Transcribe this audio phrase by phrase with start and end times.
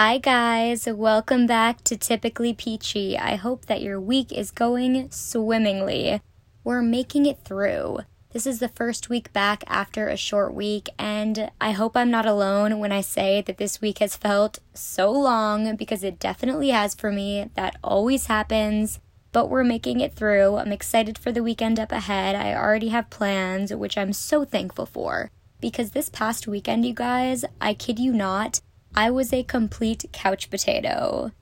[0.00, 0.86] Hi, guys.
[0.86, 3.18] Welcome back to Typically Peachy.
[3.18, 6.20] I hope that your week is going swimmingly.
[6.62, 8.02] We're making it through.
[8.30, 12.26] This is the first week back after a short week, and I hope I'm not
[12.26, 16.94] alone when I say that this week has felt so long because it definitely has
[16.94, 17.50] for me.
[17.56, 19.00] That always happens,
[19.32, 20.58] but we're making it through.
[20.58, 22.36] I'm excited for the weekend up ahead.
[22.36, 25.32] I already have plans, which I'm so thankful for.
[25.60, 28.60] Because this past weekend, you guys, I kid you not,
[28.94, 31.32] I was a complete couch potato.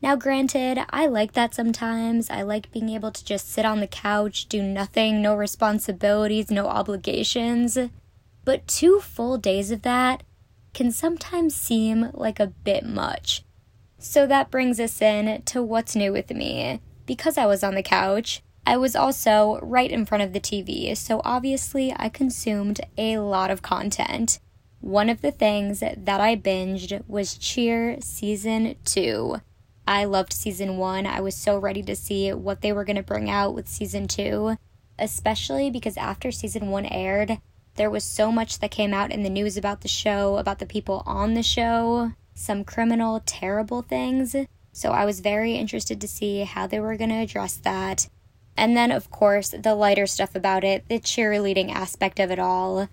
[0.00, 2.28] Now, granted, I like that sometimes.
[2.28, 6.66] I like being able to just sit on the couch, do nothing, no responsibilities, no
[6.66, 7.78] obligations.
[8.44, 10.24] But two full days of that
[10.74, 13.44] can sometimes seem like a bit much.
[13.98, 16.80] So that brings us in to what's new with me.
[17.06, 20.96] Because I was on the couch, I was also right in front of the TV,
[20.96, 24.40] so obviously I consumed a lot of content.
[24.82, 29.36] One of the things that I binged was Cheer Season 2.
[29.86, 31.06] I loved Season 1.
[31.06, 34.08] I was so ready to see what they were going to bring out with Season
[34.08, 34.56] 2,
[34.98, 37.38] especially because after Season 1 aired,
[37.76, 40.66] there was so much that came out in the news about the show, about the
[40.66, 44.34] people on the show, some criminal, terrible things.
[44.72, 48.08] So I was very interested to see how they were going to address that.
[48.56, 52.88] And then, of course, the lighter stuff about it, the cheerleading aspect of it all.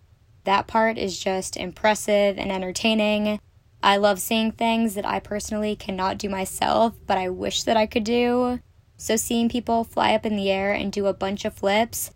[0.49, 3.39] That part is just impressive and entertaining.
[3.83, 7.85] I love seeing things that I personally cannot do myself, but I wish that I
[7.85, 8.59] could do.
[8.97, 12.09] So, seeing people fly up in the air and do a bunch of flips,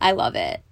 [0.00, 0.62] I love it.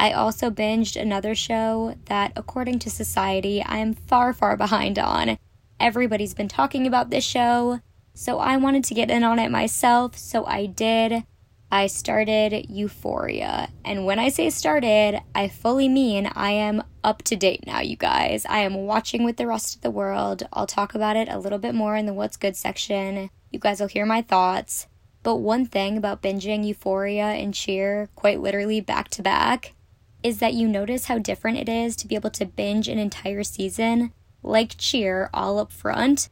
[0.00, 5.38] I also binged another show that, according to society, I am far, far behind on.
[5.78, 7.78] Everybody's been talking about this show,
[8.12, 11.22] so I wanted to get in on it myself, so I did.
[11.70, 13.68] I started Euphoria.
[13.84, 17.96] And when I say started, I fully mean I am up to date now, you
[17.96, 18.46] guys.
[18.46, 20.44] I am watching with the rest of the world.
[20.52, 23.28] I'll talk about it a little bit more in the What's Good section.
[23.50, 24.86] You guys will hear my thoughts.
[25.22, 29.74] But one thing about binging Euphoria and Cheer, quite literally back to back,
[30.22, 33.42] is that you notice how different it is to be able to binge an entire
[33.42, 34.12] season,
[34.42, 36.30] like Cheer, all up front,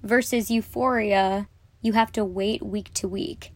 [0.00, 1.48] versus Euphoria,
[1.82, 3.52] you have to wait week to week.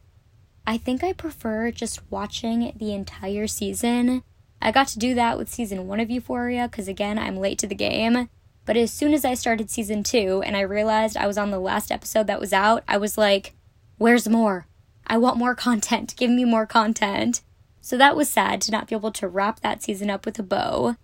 [0.67, 4.23] I think I prefer just watching the entire season.
[4.63, 7.67] I got to do that with season one of Euphoria because, again, I'm late to
[7.67, 8.29] the game.
[8.67, 11.59] But as soon as I started season two and I realized I was on the
[11.59, 13.55] last episode that was out, I was like,
[13.97, 14.67] where's more?
[15.07, 16.15] I want more content.
[16.19, 17.43] Give me more content.
[17.81, 20.43] So that was sad to not be able to wrap that season up with a
[20.43, 20.97] bow.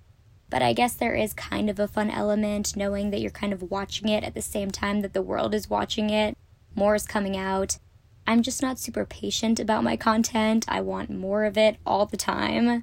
[0.48, 3.70] But I guess there is kind of a fun element knowing that you're kind of
[3.70, 6.36] watching it at the same time that the world is watching it.
[6.74, 7.78] More is coming out.
[8.26, 10.64] I'm just not super patient about my content.
[10.66, 12.82] I want more of it all the time.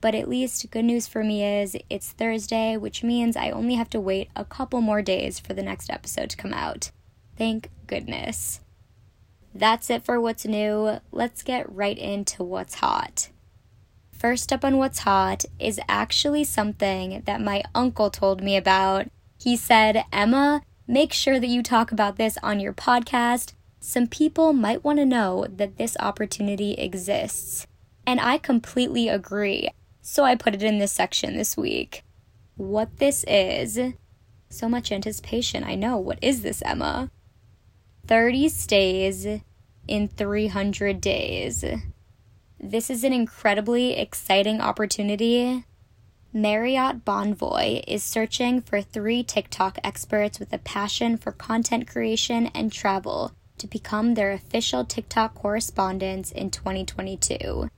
[0.00, 3.90] But at least good news for me is it's Thursday, which means I only have
[3.90, 6.90] to wait a couple more days for the next episode to come out.
[7.36, 8.60] Thank goodness.
[9.54, 11.00] That's it for what's new.
[11.10, 13.30] Let's get right into what's hot.
[14.12, 19.08] First up on what's hot is actually something that my uncle told me about.
[19.40, 23.54] He said, Emma, make sure that you talk about this on your podcast
[23.86, 27.66] some people might want to know that this opportunity exists.
[28.06, 29.68] And I completely agree.
[30.00, 32.02] So I put it in this section this week.
[32.56, 33.78] What this is.
[34.48, 35.64] So much anticipation.
[35.64, 35.98] I know.
[35.98, 37.10] What is this, Emma?
[38.06, 39.26] 30 stays
[39.86, 41.62] in 300 days.
[42.58, 45.66] This is an incredibly exciting opportunity.
[46.32, 52.72] Marriott Bonvoy is searching for three TikTok experts with a passion for content creation and
[52.72, 57.68] travel to become their official TikTok correspondents in 2022.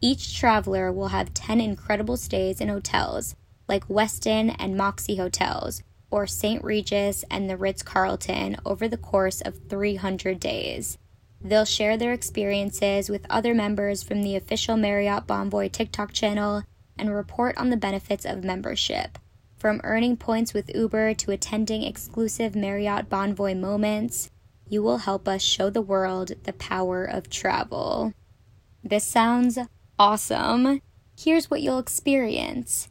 [0.00, 3.34] Each traveler will have 10 incredible stays in hotels
[3.68, 6.62] like Westin and Moxy Hotels or St.
[6.62, 10.98] Regis and the Ritz Carlton over the course of 300 days.
[11.40, 16.62] They'll share their experiences with other members from the official Marriott Bonvoy TikTok channel
[16.96, 19.18] and report on the benefits of membership.
[19.58, 24.30] From earning points with Uber to attending exclusive Marriott Bonvoy moments,
[24.68, 28.12] you will help us show the world the power of travel.
[28.82, 29.58] This sounds
[29.98, 30.80] awesome.
[31.18, 32.88] Here's what you'll experience.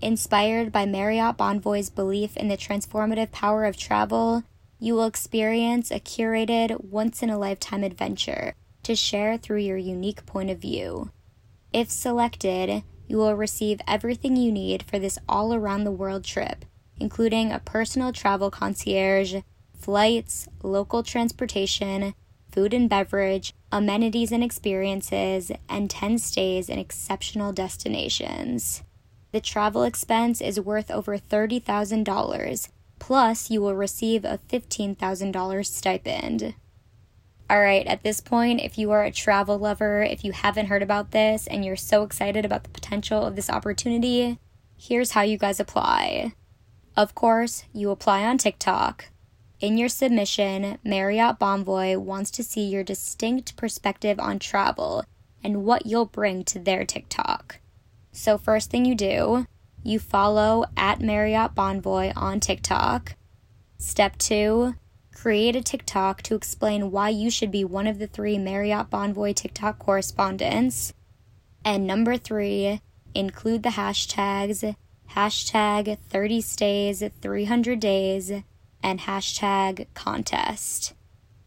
[0.00, 4.42] Inspired by Marriott Bonvoy's belief in the transformative power of travel,
[4.80, 10.26] you will experience a curated, once in a lifetime adventure to share through your unique
[10.26, 11.12] point of view.
[11.72, 16.64] If selected, you will receive everything you need for this all around the world trip,
[16.98, 19.36] including a personal travel concierge
[19.82, 22.14] flights, local transportation,
[22.50, 28.82] food and beverage, amenities and experiences, and 10 stays in exceptional destinations.
[29.32, 32.68] The travel expense is worth over $30,000,
[33.02, 36.54] Plus, you will receive a $15,000 stipend.
[37.50, 40.84] All right, at this point, if you are a travel lover, if you haven't heard
[40.84, 44.38] about this and you're so excited about the potential of this opportunity,
[44.78, 46.34] here's how you guys apply.
[46.96, 49.06] Of course, you apply on TikTok.
[49.62, 55.04] In your submission, Marriott Bonvoy wants to see your distinct perspective on travel
[55.44, 57.60] and what you'll bring to their TikTok.
[58.10, 59.46] So, first thing you do,
[59.84, 63.14] you follow at Marriott Bonvoy on TikTok.
[63.78, 64.74] Step two,
[65.14, 69.32] create a TikTok to explain why you should be one of the three Marriott Bonvoy
[69.32, 70.92] TikTok correspondents.
[71.64, 72.80] And number three,
[73.14, 74.74] include the hashtags
[75.10, 78.32] hashtag 30 stays 300 days
[78.82, 80.94] and hashtag contest.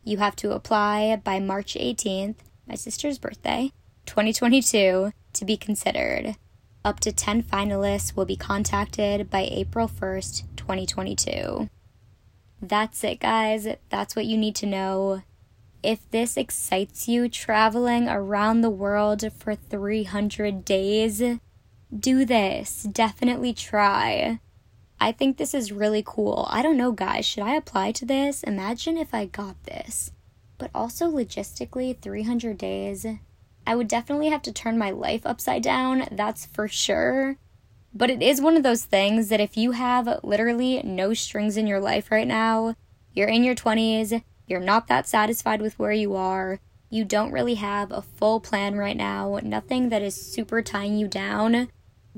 [0.04, 2.36] You have to apply by March 18th,
[2.68, 3.72] my sister's birthday,
[4.06, 6.36] 2022, to be considered.
[6.84, 11.70] Up to 10 finalists will be contacted by April 1st, 2022.
[12.62, 13.68] That's it, guys.
[13.90, 15.24] That's what you need to know.
[15.82, 21.22] If this excites you, traveling around the world for 300 days,
[21.98, 22.84] do this.
[22.84, 24.40] Definitely try.
[25.00, 26.48] I think this is really cool.
[26.50, 27.26] I don't know, guys.
[27.26, 28.44] Should I apply to this?
[28.44, 30.12] Imagine if I got this.
[30.58, 33.06] But also, logistically, 300 days.
[33.68, 37.38] I would definitely have to turn my life upside down, that's for sure.
[37.94, 41.66] But it is one of those things that if you have literally no strings in
[41.66, 42.76] your life right now,
[43.14, 46.60] you're in your 20s, you're not that satisfied with where you are,
[46.90, 51.08] you don't really have a full plan right now, nothing that is super tying you
[51.08, 51.70] down,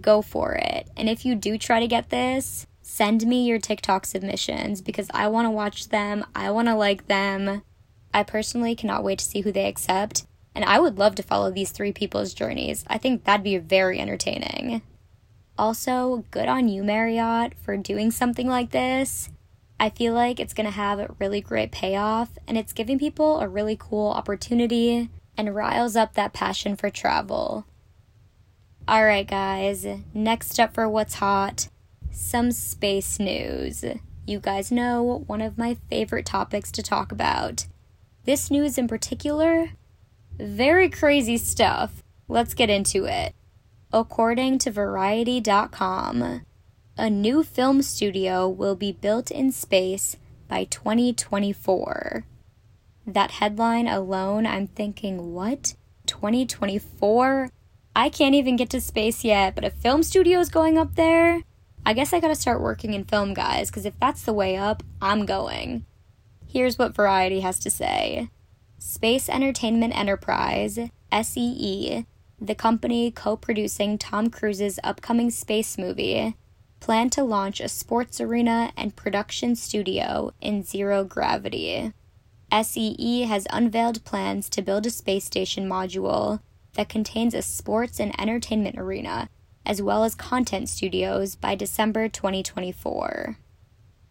[0.01, 0.89] go for it.
[0.95, 5.27] And if you do try to get this, send me your TikTok submissions because I
[5.27, 7.63] want to watch them, I want to like them.
[8.13, 10.25] I personally cannot wait to see who they accept.
[10.55, 12.83] And I would love to follow these three people's journeys.
[12.87, 14.81] I think that'd be very entertaining.
[15.57, 19.29] Also, good on you, Marriott, for doing something like this.
[19.79, 23.47] I feel like it's to have a really great payoff, and it's giving people a
[23.47, 27.65] really cool opportunity and riles up that passion for travel.
[28.89, 31.69] Alright, guys, next up for what's hot
[32.09, 33.85] some space news.
[34.25, 37.67] You guys know one of my favorite topics to talk about.
[38.25, 39.69] This news in particular
[40.39, 42.03] very crazy stuff.
[42.27, 43.33] Let's get into it.
[43.91, 46.41] According to Variety.com,
[46.97, 50.15] a new film studio will be built in space
[50.47, 52.25] by 2024.
[53.07, 55.75] That headline alone, I'm thinking, what?
[56.05, 57.49] 2024?
[57.97, 61.41] I can't even get to space yet, but a film studio is going up there?
[61.83, 64.83] I guess I gotta start working in film, guys, because if that's the way up,
[65.01, 65.83] I'm going.
[66.45, 68.29] Here's what Variety has to say
[68.77, 70.77] Space Entertainment Enterprise,
[71.23, 72.05] SEE,
[72.39, 76.35] the company co producing Tom Cruise's upcoming space movie,
[76.79, 81.93] plan to launch a sports arena and production studio in zero gravity.
[82.61, 86.41] SEE has unveiled plans to build a space station module
[86.77, 89.29] that contains a sports and entertainment arena,
[89.65, 93.37] as well as content studios by December 2024.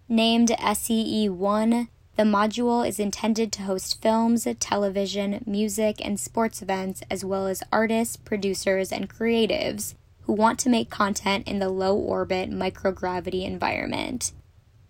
[0.08, 7.02] Named SEE 1, the module is intended to host films, television, music, and sports events,
[7.10, 11.94] as well as artists, producers, and creatives who want to make content in the low
[11.96, 14.32] orbit microgravity environment.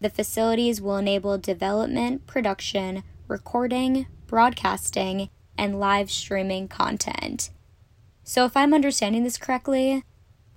[0.01, 7.51] The facilities will enable development, production, recording, broadcasting, and live streaming content.
[8.29, 10.03] So, if I'm understanding this correctly,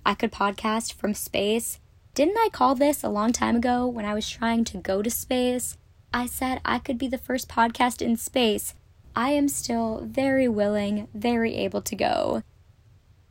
[0.04, 1.78] I could podcast from space.
[2.14, 5.08] Didn't I call this a long time ago when I was trying to go to
[5.08, 5.78] space?
[6.12, 8.74] I said I could be the first podcast in space.
[9.14, 12.42] I am still very willing, very able to go.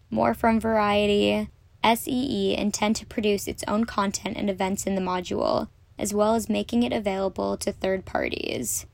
[0.09, 1.49] More from Variety.
[1.83, 5.67] SEE intend to produce its own content and events in the module,
[5.97, 8.85] as well as making it available to third parties.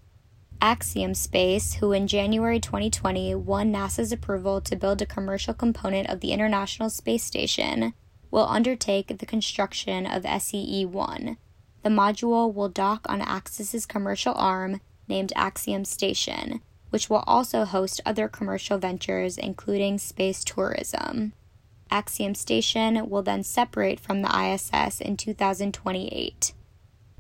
[0.61, 6.19] Axiom Space, who in January 2020 won NASA's approval to build a commercial component of
[6.19, 7.93] the International Space Station,
[8.31, 11.37] will undertake the construction of SEE 1,
[11.85, 18.01] the module will dock on Axis's commercial arm named Axiom Station, which will also host
[18.03, 21.33] other commercial ventures, including space tourism.
[21.91, 26.53] Axiom Station will then separate from the ISS in 2028.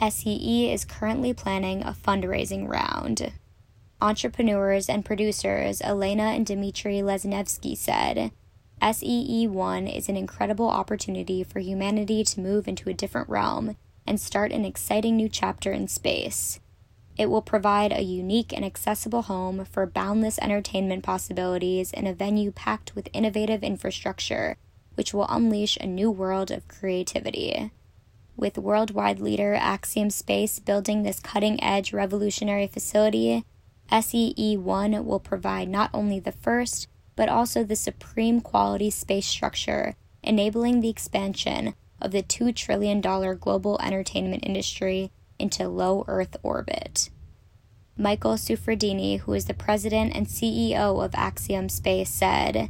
[0.01, 3.31] SEE is currently planning a fundraising round.
[4.01, 8.31] Entrepreneurs and producers Elena and Dmitry Lesnevsky said,
[8.81, 14.19] SEE 1 is an incredible opportunity for humanity to move into a different realm and
[14.19, 16.59] start an exciting new chapter in space.
[17.17, 22.51] It will provide a unique and accessible home for boundless entertainment possibilities in a venue
[22.51, 24.57] packed with innovative infrastructure,
[24.95, 27.71] which will unleash a new world of creativity.
[28.37, 33.45] With worldwide leader Axiom Space building this cutting edge revolutionary facility,
[33.91, 39.95] SEE 1 will provide not only the first, but also the supreme quality space structure,
[40.23, 47.09] enabling the expansion of the $2 trillion global entertainment industry into low Earth orbit.
[47.97, 52.69] Michael Suffredini, who is the president and CEO of Axiom Space, said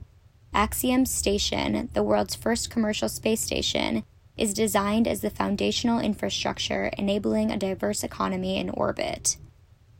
[0.54, 4.04] Axiom Station, the world's first commercial space station,
[4.38, 9.38] is designed as the foundational infrastructure enabling a diverse economy in orbit.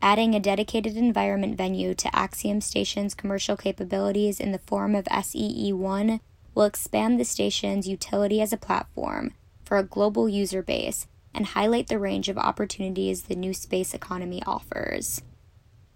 [0.02, 5.72] Adding a dedicated environment venue to Axiom Station's commercial capabilities in the form of SEE
[5.72, 6.20] 1
[6.54, 9.32] will expand the station's utility as a platform
[9.64, 14.42] for a global user base and highlight the range of opportunities the new space economy
[14.46, 15.22] offers.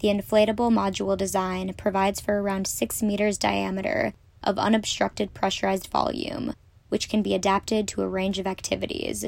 [0.01, 6.55] The inflatable module design provides for around 6 meters diameter of unobstructed pressurized volume,
[6.91, 9.25] which can be adapted to a range of activities,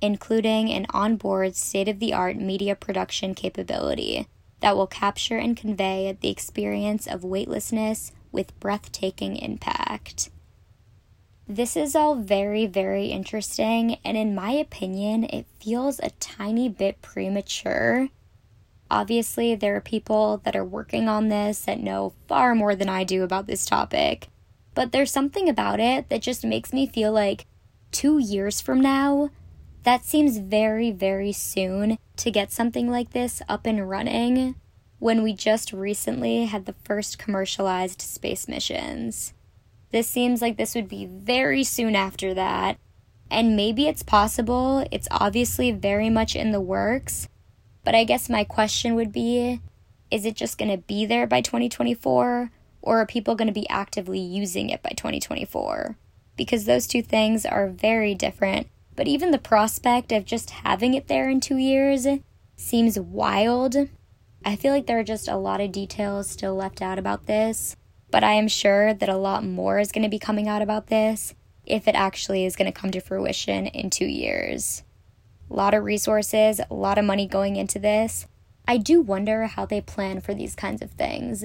[0.00, 4.26] including an onboard state of the art media production capability
[4.60, 10.30] that will capture and convey the experience of weightlessness with breathtaking impact.
[11.48, 17.02] This is all very, very interesting, and in my opinion, it feels a tiny bit
[17.02, 18.08] premature.
[18.88, 23.02] Obviously, there are people that are working on this that know far more than I
[23.02, 24.28] do about this topic,
[24.74, 27.46] but there's something about it that just makes me feel like
[27.90, 29.30] two years from now,
[29.82, 34.54] that seems very, very soon to get something like this up and running
[34.98, 39.32] when we just recently had the first commercialized space missions.
[39.90, 42.78] This seems like this would be very soon after that.
[43.30, 47.28] And maybe it's possible, it's obviously very much in the works.
[47.84, 49.60] But I guess my question would be
[50.10, 52.50] is it just going to be there by 2024?
[52.82, 55.96] Or are people going to be actively using it by 2024?
[56.36, 58.68] Because those two things are very different.
[58.96, 62.06] But even the prospect of just having it there in two years
[62.56, 63.76] seems wild.
[64.44, 67.76] I feel like there are just a lot of details still left out about this
[68.10, 70.88] but I am sure that a lot more is going to be coming out about
[70.88, 71.34] this
[71.64, 74.82] if it actually is going to come to fruition in two years.
[75.50, 78.26] A lot of resources, a lot of money going into this.
[78.66, 81.44] I do wonder how they plan for these kinds of things.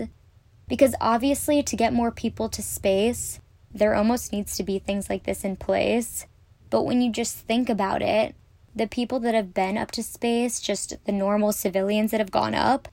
[0.67, 3.39] Because obviously, to get more people to space,
[3.71, 6.25] there almost needs to be things like this in place.
[6.69, 8.35] But when you just think about it,
[8.75, 12.55] the people that have been up to space, just the normal civilians that have gone
[12.55, 12.87] up,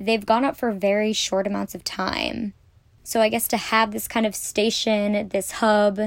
[0.00, 2.54] they've gone up for very short amounts of time.
[3.04, 5.98] So I guess to have this kind of station, this hub,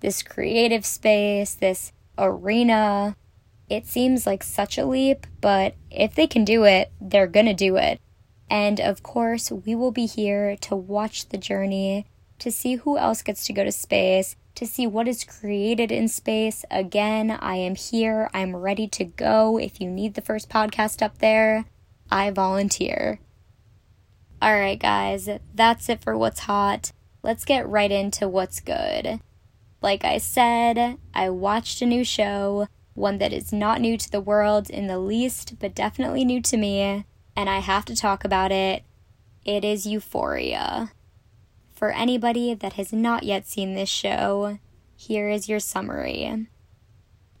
[0.00, 3.16] this creative space, this arena,
[3.68, 7.76] it seems like such a leap, but if they can do it, they're gonna do
[7.76, 8.00] it.
[8.48, 12.06] And of course, we will be here to watch the journey,
[12.38, 16.08] to see who else gets to go to space, to see what is created in
[16.08, 16.64] space.
[16.70, 18.30] Again, I am here.
[18.32, 19.58] I'm ready to go.
[19.58, 21.66] If you need the first podcast up there,
[22.10, 23.20] I volunteer.
[24.42, 26.92] Alright, guys, that's it for what's hot.
[27.22, 29.20] Let's get right into what's good.
[29.82, 34.20] Like I said, I watched a new show, one that is not new to the
[34.20, 37.04] world in the least, but definitely new to me,
[37.36, 38.82] and I have to talk about it.
[39.44, 40.90] It is Euphoria.
[41.72, 44.58] For anybody that has not yet seen this show,
[44.96, 46.48] here is your summary.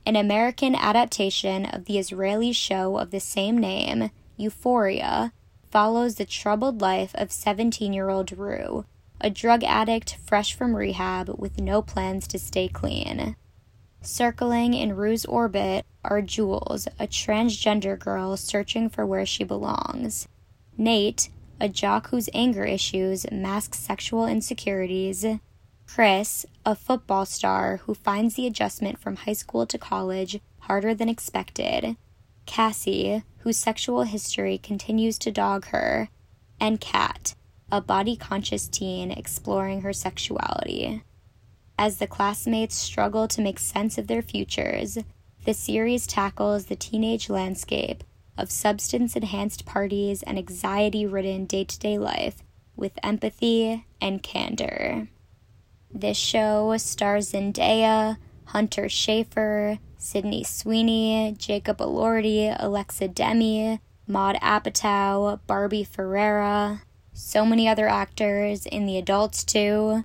[0.04, 5.32] An American adaptation of the Israeli show of the same name, Euphoria,
[5.70, 8.84] follows the troubled life of 17 year old Rue,
[9.20, 13.34] a drug addict fresh from rehab with no plans to stay clean.
[14.02, 20.28] Circling in Rue's orbit are Jules, a transgender girl searching for where she belongs,
[20.78, 21.28] Nate,
[21.60, 25.24] a jock whose anger issues mask sexual insecurities,
[25.86, 31.08] Chris, a football star who finds the adjustment from high school to college harder than
[31.08, 31.96] expected,
[32.44, 36.08] Cassie, whose sexual history continues to dog her,
[36.60, 37.34] and Kat,
[37.70, 41.02] a body conscious teen exploring her sexuality.
[41.78, 44.98] As the classmates struggle to make sense of their futures,
[45.46, 48.02] the series tackles the teenage landscape
[48.36, 52.42] of substance enhanced parties and anxiety ridden day to day life
[52.74, 55.06] with empathy and candor.
[55.88, 65.84] This show stars Zendaya, Hunter Schafer, Sydney Sweeney, Jacob Elordi, Alexa Demie, Maud Apatow, Barbie
[65.84, 70.04] Ferreira, so many other actors in the adults too.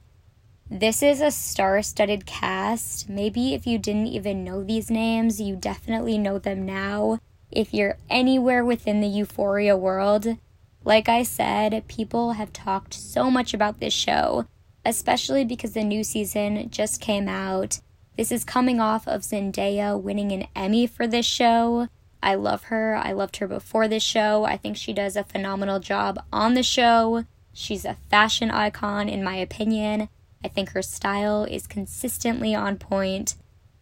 [0.73, 3.09] This is a star studded cast.
[3.09, 7.19] Maybe if you didn't even know these names, you definitely know them now.
[7.51, 10.37] If you're anywhere within the Euphoria world,
[10.85, 14.45] like I said, people have talked so much about this show,
[14.85, 17.81] especially because the new season just came out
[18.15, 21.87] This is coming off of Zendaya winning an Emmy for this show.
[22.23, 22.95] I love her.
[22.95, 24.45] I loved her before this show.
[24.45, 27.25] I think she does a phenomenal job on the show.
[27.51, 30.07] She's a fashion icon, in my opinion.
[30.43, 33.35] I think her style is consistently on point.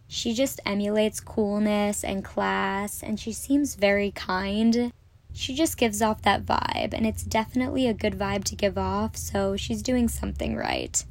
[0.08, 4.92] She just emulates coolness and class, and she seems very kind.
[5.34, 9.16] She just gives off that vibe, and it's definitely a good vibe to give off,
[9.16, 11.04] so she's doing something right.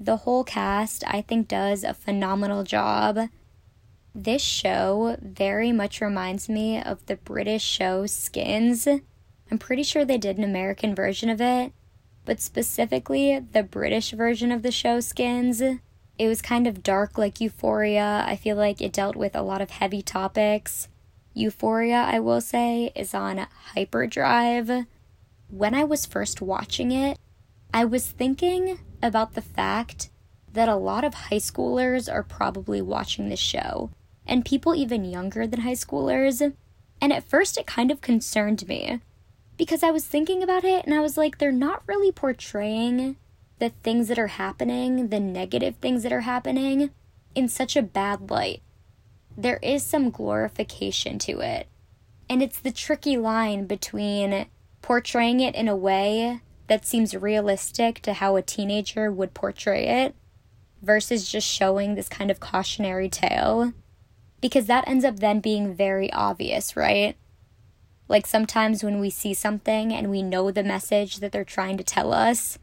[0.00, 3.28] The whole cast, I think, does a phenomenal job.
[4.14, 8.88] This show very much reminds me of the British show Skins.
[9.50, 11.72] I'm pretty sure they did an American version of it,
[12.28, 15.62] but specifically the British version of the show Skins.
[15.62, 18.22] It was kind of dark like Euphoria.
[18.26, 20.88] I feel like it dealt with a lot of heavy topics.
[21.32, 24.84] Euphoria, I will say, is on hyperdrive.
[25.48, 27.18] When I was first watching it,
[27.72, 30.10] I was thinking about the fact
[30.52, 33.88] that a lot of high schoolers are probably watching this show,
[34.26, 36.42] and people even younger than high schoolers.
[37.00, 39.00] And at first, it kind of concerned me
[39.58, 43.16] because I was thinking about it and I was like, they're not really portraying
[43.58, 46.90] the things that are happening, the negative things that are happening,
[47.34, 48.62] in such a bad light.
[49.36, 51.66] There is some glorification to it.
[52.30, 54.46] And it's the tricky line between
[54.80, 60.14] portraying it in a way that seems realistic to how a teenager would portray it
[60.82, 63.72] versus just showing this kind of cautionary tale.
[64.40, 67.16] Because that ends up then being very obvious, right?
[68.08, 71.84] Like sometimes when we see something and we know the message that they're trying to
[71.84, 72.58] tell us,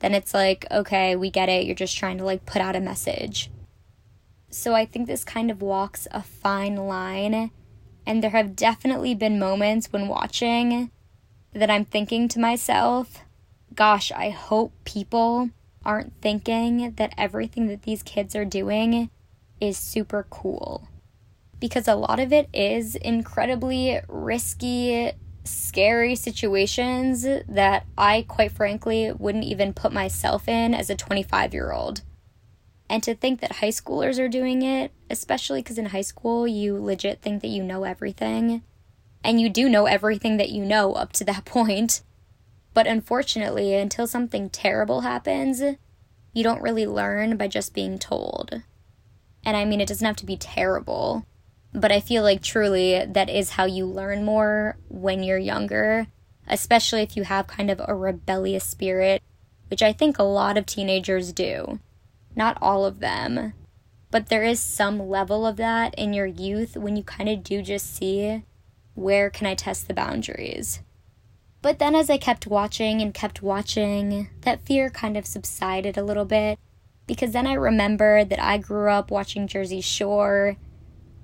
[0.00, 1.66] then it's like, okay, we get it.
[1.66, 3.50] You're just trying to like put out a message.
[4.50, 7.50] So I think this kind of walks a fine line.
[8.06, 10.90] And there have definitely been moments when watching
[11.52, 13.24] that I'm thinking to myself,
[13.74, 15.50] gosh, I hope people
[15.84, 19.10] aren't thinking that everything that these kids are doing
[19.60, 20.88] is super cool.
[21.60, 25.12] Because a lot of it is incredibly risky,
[25.44, 31.72] scary situations that I, quite frankly, wouldn't even put myself in as a 25 year
[31.72, 32.02] old.
[32.88, 36.76] And to think that high schoolers are doing it, especially because in high school you
[36.76, 38.62] legit think that you know everything.
[39.22, 42.02] And you do know everything that you know up to that point.
[42.74, 45.62] But unfortunately, until something terrible happens,
[46.32, 48.62] you don't really learn by just being told.
[49.44, 51.26] And I mean, it doesn't have to be terrible,
[51.72, 56.08] but I feel like truly that is how you learn more when you're younger,
[56.46, 59.22] especially if you have kind of a rebellious spirit,
[59.68, 61.78] which I think a lot of teenagers do.
[62.34, 63.54] Not all of them,
[64.10, 67.62] but there is some level of that in your youth when you kind of do
[67.62, 68.42] just see
[68.94, 70.80] where can I test the boundaries.
[71.62, 76.02] But then as I kept watching and kept watching, that fear kind of subsided a
[76.02, 76.58] little bit
[77.06, 80.56] because then I remembered that I grew up watching Jersey Shore.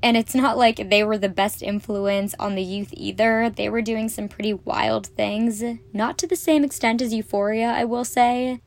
[0.07, 3.51] And it's not like they were the best influence on the youth either.
[3.51, 5.65] They were doing some pretty wild things.
[5.93, 8.61] Not to the same extent as Euphoria, I will say.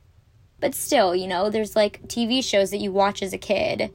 [0.60, 3.90] But still, you know, there's like TV shows that you watch as a kid,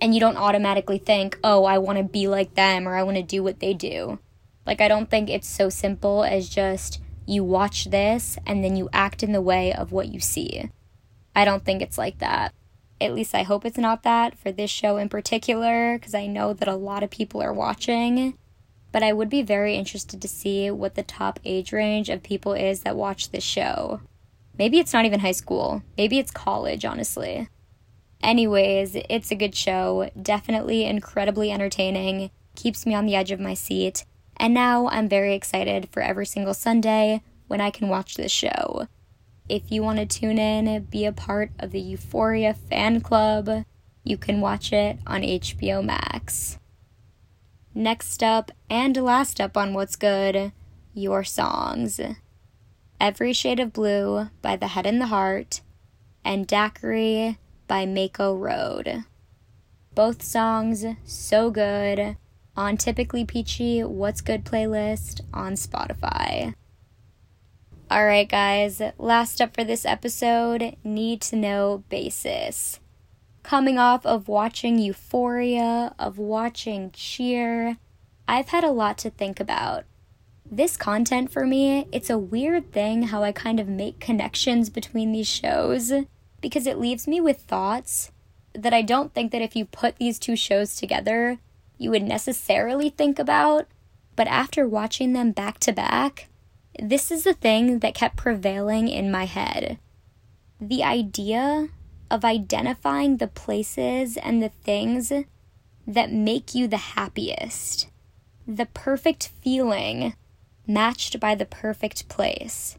[0.00, 3.16] and you don't automatically think, oh, I want to be like them or I want
[3.16, 4.18] to do what they do.
[4.66, 8.88] Like, I don't think it's so simple as just you watch this and then you
[8.92, 10.68] act in the way of what you see.
[11.36, 12.52] I don't think it's like that.
[13.00, 16.52] At least I hope it's not that for this show in particular, because I know
[16.52, 18.36] that a lot of people are watching.
[18.90, 22.54] But I would be very interested to see what the top age range of people
[22.54, 24.00] is that watch this show.
[24.58, 27.48] Maybe it's not even high school, maybe it's college, honestly.
[28.20, 33.54] Anyways, it's a good show, definitely incredibly entertaining, keeps me on the edge of my
[33.54, 34.04] seat,
[34.36, 38.88] and now I'm very excited for every single Sunday when I can watch this show.
[39.48, 43.64] If you want to tune in, be a part of the Euphoria fan club,
[44.04, 46.58] you can watch it on HBO Max.
[47.74, 50.52] Next up, and last up on What's Good,
[50.92, 51.98] your songs.
[53.00, 55.62] Every Shade of Blue by The Head and the Heart,
[56.24, 59.04] and Daiquiri by Mako Road.
[59.94, 62.16] Both songs so good
[62.54, 66.54] on Typically Peachy What's Good playlist on Spotify.
[67.90, 72.80] Alright, guys, last up for this episode need to know basis.
[73.42, 77.78] Coming off of watching Euphoria, of watching Cheer,
[78.28, 79.84] I've had a lot to think about.
[80.44, 85.12] This content for me, it's a weird thing how I kind of make connections between
[85.12, 85.90] these shows
[86.42, 88.12] because it leaves me with thoughts
[88.52, 91.38] that I don't think that if you put these two shows together,
[91.78, 93.66] you would necessarily think about,
[94.14, 96.28] but after watching them back to back,
[96.80, 99.78] this is the thing that kept prevailing in my head.
[100.60, 101.68] The idea
[102.10, 105.12] of identifying the places and the things
[105.86, 107.88] that make you the happiest.
[108.46, 110.14] The perfect feeling
[110.66, 112.76] matched by the perfect place.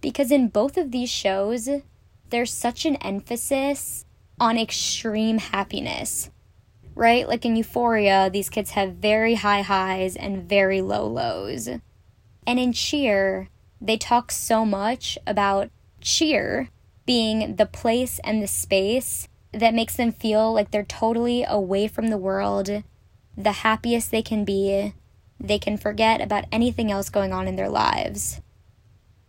[0.00, 1.68] Because in both of these shows,
[2.30, 4.04] there's such an emphasis
[4.40, 6.30] on extreme happiness,
[6.94, 7.28] right?
[7.28, 11.68] Like in Euphoria, these kids have very high highs and very low lows.
[12.46, 13.48] And in Cheer,
[13.80, 16.68] they talk so much about cheer
[17.06, 22.08] being the place and the space that makes them feel like they're totally away from
[22.08, 22.82] the world,
[23.36, 24.94] the happiest they can be.
[25.38, 28.40] They can forget about anything else going on in their lives.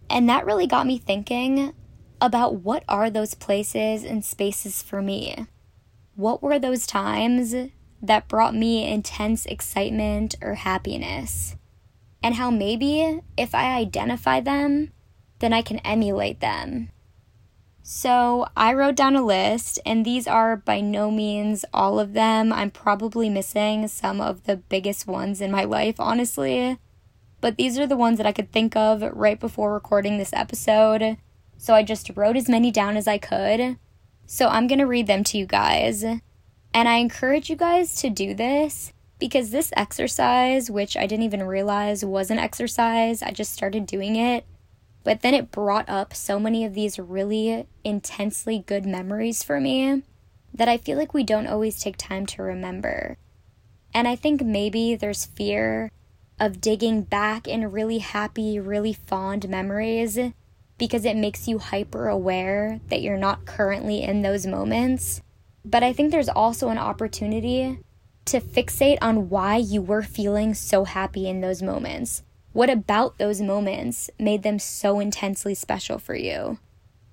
[0.10, 1.74] And that really got me thinking
[2.22, 5.48] about what are those places and spaces for me?
[6.16, 7.54] What were those times
[8.02, 11.55] that brought me intense excitement or happiness?
[12.26, 14.92] And how maybe if I identify them,
[15.38, 16.90] then I can emulate them.
[17.84, 22.52] So I wrote down a list, and these are by no means all of them.
[22.52, 26.80] I'm probably missing some of the biggest ones in my life, honestly.
[27.42, 31.18] But these are the ones that I could think of right before recording this episode.
[31.60, 33.78] So I just wrote as many down as I could.
[34.26, 36.04] So I'm to read them to you guys.
[36.04, 41.44] And I encourage you guys to do this because this exercise, which I didn't even
[41.44, 44.46] realize was an exercise, I just started doing it
[45.06, 50.02] but then it brought up so many of these really intensely good memories for me
[50.52, 53.18] that I feel like we don't always take time to remember.
[53.94, 55.92] And I think maybe there's fear
[56.40, 60.18] of digging back in really happy, really fond memories
[60.80, 65.22] because it makes you hyper aware that you're not currently in those moments.
[65.64, 67.78] But I think there's also an opportunity
[68.26, 72.24] to fixate on why you were feeling so happy in those moments.
[72.54, 76.58] What about those moments made them so intensely special for you?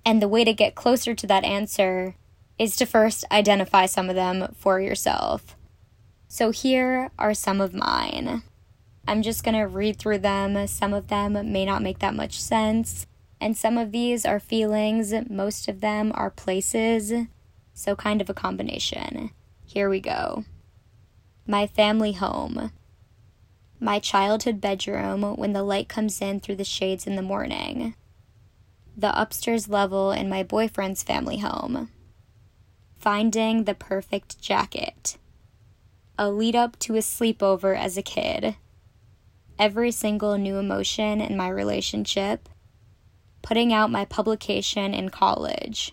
[0.04, 2.16] And the way to get closer to that answer
[2.58, 5.56] is to first identify some of them for yourself.
[6.28, 8.42] So here are some of mine.
[9.06, 10.66] I'm just going to read through them.
[10.66, 13.06] Some of them may not make that much sense.
[13.40, 17.12] And some of these are feelings, most of them are places.
[17.74, 19.30] So, kind of a combination.
[19.64, 20.44] Here we go.
[21.46, 22.72] My family home
[23.82, 27.96] my childhood bedroom when the light comes in through the shades in the morning,
[28.96, 31.90] the upstairs level in my boyfriend's family home,
[32.96, 35.18] finding the perfect jacket,
[36.16, 38.54] a lead up to a sleepover as a kid,
[39.58, 42.48] every single new emotion in my relationship,
[43.42, 45.92] putting out my publication in college,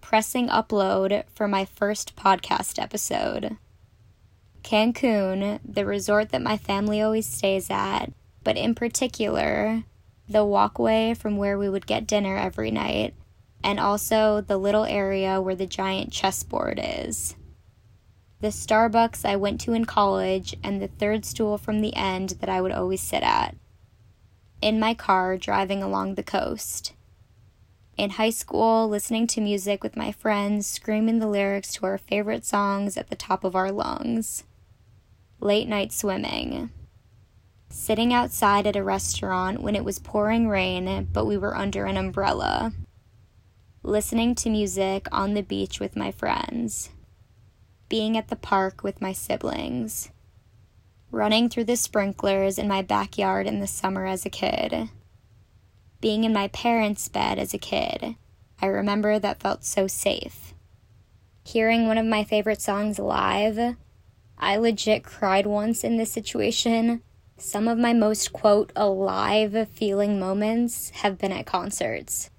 [0.00, 3.58] pressing upload for my first podcast episode
[4.66, 8.06] Cancun, the resort that my family always stays at,
[8.42, 9.84] but in particular,
[10.28, 13.14] the walkway from where we would get dinner every night,
[13.62, 17.36] and also the little area where the giant chessboard is.
[18.40, 22.48] The Starbucks I went to in college, and the third stool from the end that
[22.48, 23.54] I would always sit at.
[24.60, 26.92] In my car, driving along the coast.
[27.96, 32.44] In high school, listening to music with my friends, screaming the lyrics to our favorite
[32.44, 34.42] songs at the top of our lungs
[35.40, 36.70] late night swimming,
[37.68, 41.96] sitting outside at a restaurant when it was pouring rain but we were under an
[41.96, 42.72] umbrella,
[43.82, 46.90] listening to music on the beach with my friends,
[47.88, 50.10] being at the park with my siblings,
[51.10, 54.88] running through the sprinklers in my backyard in the summer as a kid,
[56.00, 58.16] being in my parents' bed as a kid.
[58.60, 60.54] I remember that felt so safe.
[61.44, 63.76] Hearing one of my favorite songs live
[64.38, 67.02] I legit cried once in this situation.
[67.38, 72.30] Some of my most, quote, alive feeling moments have been at concerts.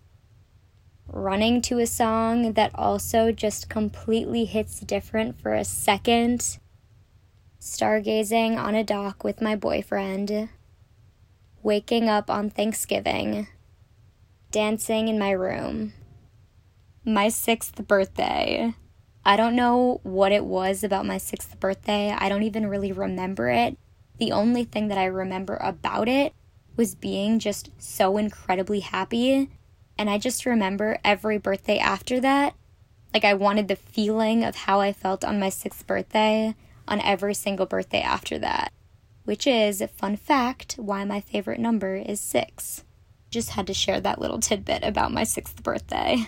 [1.08, 6.60] Running to a song that also just completely hits different for a second.
[7.60, 10.50] Stargazing on a dock with my boyfriend.
[11.64, 13.48] Waking up on Thanksgiving.
[14.52, 15.94] Dancing in my room.
[17.06, 18.74] My sixth birthday.
[19.28, 22.16] I don't know what it was about my sixth birthday.
[22.18, 23.78] I don't even really remember it.
[24.20, 26.34] The only thing that I remember about it
[26.78, 29.50] was being just so incredibly happy.
[29.98, 32.56] And I just remember every birthday after that.
[33.14, 36.56] Like, I wanted the feeling of how I felt on my sixth birthday
[36.88, 38.72] on every single birthday after that.
[39.26, 42.86] Which is, fun fact, why my favorite number is six.
[43.30, 46.28] Just had to share that little tidbit about my sixth birthday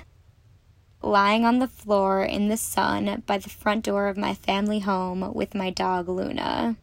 [1.02, 5.34] lying on the floor in the sun by the front door of my family home
[5.34, 6.76] with my dog Luna.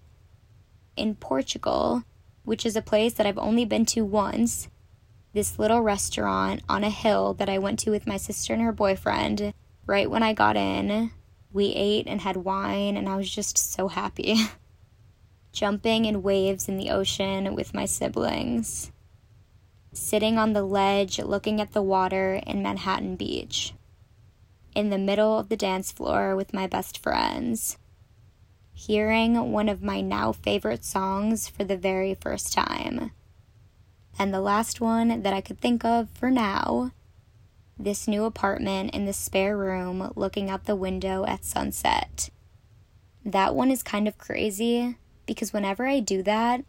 [0.97, 2.05] In Portugal,
[2.45, 4.69] which is a place that I've only been to once,
[5.33, 8.73] this little restaurant on a hill that I went to with my sister and her
[8.73, 9.53] boyfriend
[9.87, 11.11] right when I got in,
[11.53, 14.37] we ate and had wine, and I was just so happy.
[15.53, 18.93] Jumping in waves in the ocean with my siblings.
[19.93, 23.73] Sitting on the ledge looking at the water in Manhattan Beach.
[24.77, 27.79] In the middle of the dance floor with my best friends.
[28.75, 33.13] Hearing one of my now favorite songs for the very first time.
[34.19, 36.91] And the last one that I could think of for now
[37.79, 42.29] this new apartment in the spare room looking out the window at sunset.
[43.25, 46.67] That one is kind of crazy because whenever I do that,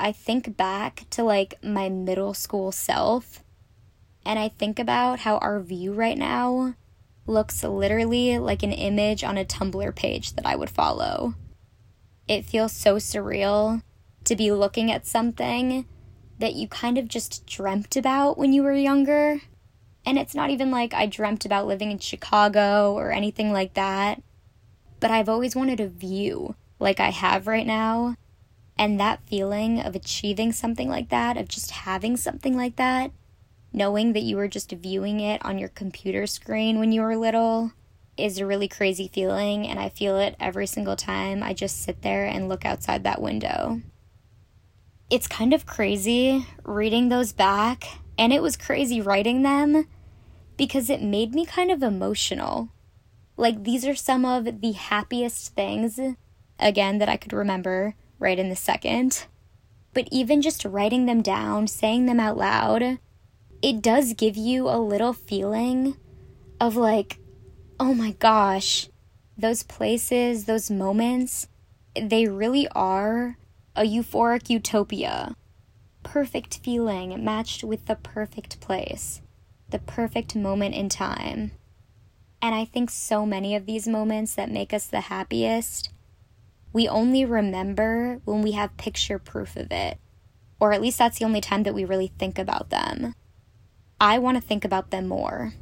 [0.00, 3.44] I think back to like my middle school self
[4.24, 6.74] and I think about how our view right now
[7.26, 11.34] looks literally like an image on a Tumblr page that I would follow.
[12.28, 13.82] It feels so surreal
[14.24, 15.86] to be looking at something
[16.38, 19.40] that you kind of just dreamt about when you were younger
[20.06, 24.22] and it's not even like I dreamt about living in Chicago or anything like that.
[25.00, 28.14] But I've always wanted a view like I have right now.
[28.78, 33.10] And that feeling of achieving something like that, of just having something like that,
[33.76, 37.70] knowing that you were just viewing it on your computer screen when you were little,
[38.16, 39.68] is a really crazy feeling.
[39.68, 43.20] And I feel it every single time I just sit there and look outside that
[43.20, 43.82] window.
[45.10, 47.84] It's kind of crazy reading those back,
[48.18, 49.86] and it was crazy writing them
[50.56, 52.70] because it made me kind of emotional.
[53.36, 56.00] Like, these are some of the happiest things,
[56.58, 59.26] again, that I could remember right in the second.
[59.92, 62.98] But even just writing them down, saying them out loud,
[63.62, 65.96] it does give you a little feeling
[66.60, 67.18] of like,
[67.78, 68.88] oh my gosh,
[69.36, 71.48] those places, those moments,
[72.00, 73.36] they really are
[73.74, 75.36] a euphoric utopia.
[76.02, 79.20] Perfect feeling matched with the perfect place
[79.68, 81.52] the perfect moment in time.
[82.40, 85.90] And I think so many of these moments that make us the happiest,
[86.72, 89.98] we only remember when we have picture proof of it.
[90.60, 93.14] Or at least that's the only time that we really think about them.
[94.00, 95.54] I want to think about them more.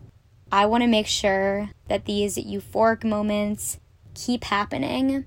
[0.50, 3.78] I want to make sure that these euphoric moments
[4.14, 5.24] keep happening,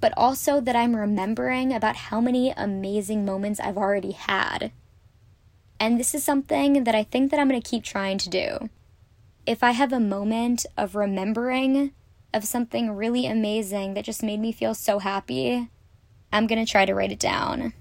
[0.00, 4.72] but also that I'm remembering about how many amazing moments I've already had
[5.78, 8.70] and this is something that I think that I'm going to keep trying to do.
[9.46, 11.92] If I have a moment of remembering
[12.34, 15.68] of something really amazing that just made me feel so happy,
[16.32, 17.72] I'm going to try to write it down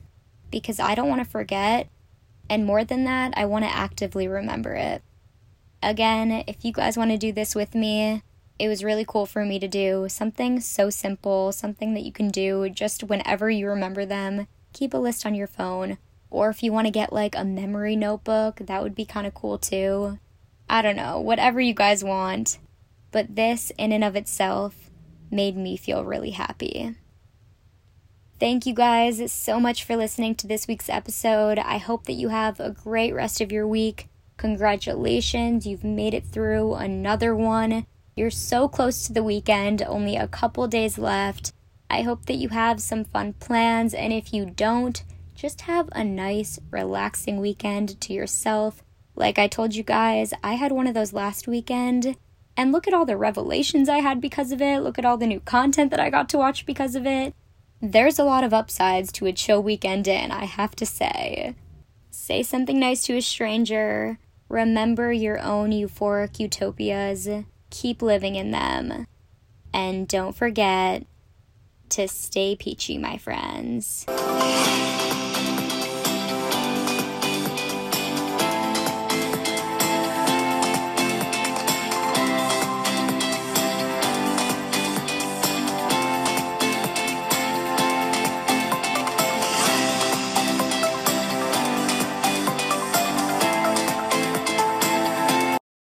[0.52, 1.90] because I don't want to forget.
[2.50, 5.02] And more than that, I want to actively remember it.
[5.82, 8.24] Again, if you guys want to do this with me,
[8.58, 12.30] it was really cool for me to do something so simple, something that you can
[12.30, 14.48] do just whenever you remember them.
[14.74, 15.98] Keep a list on your phone
[16.36, 19.34] or if you want to get like a memory notebook, that would be kind of
[19.34, 20.20] cool too.
[20.70, 22.58] I don't know, whatever you guys want.
[23.12, 24.90] But this, in and of itself,
[25.32, 26.96] made me feel really happy.
[28.38, 31.58] Thank you guys so much for listening to this week's episode.
[31.58, 34.10] I hope that you have a great rest of your week.
[34.36, 37.86] Congratulations, you've made it through another one.
[38.14, 41.54] You're so close to the weekend, only a couple days left.
[41.90, 45.02] I hope that you have some fun plans, and if you don't,
[45.34, 48.84] just have a nice, relaxing weekend to yourself.
[49.16, 52.18] Like I told you guys, I had one of those last weekend,
[52.58, 54.80] and look at all the revelations I had because of it.
[54.80, 57.34] Look at all the new content that I got to watch because of it.
[57.92, 61.54] There's a lot of upsides to a chill weekend in, I have to say.
[62.10, 64.18] Say something nice to a stranger.
[64.50, 67.30] Remember your own euphoric utopias.
[67.70, 69.06] Keep living in them.
[69.72, 71.06] And don't forget
[71.90, 74.08] to stay peachy, my friends.